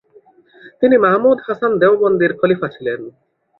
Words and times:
তিনি 0.81 0.95
মাহমুদ 0.97 1.37
হাসান 1.47 1.71
দেওবন্দির 1.81 2.31
খলিফা 2.39 2.67
ছিলেন। 2.75 2.99